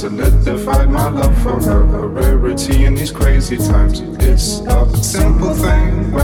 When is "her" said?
1.60-1.82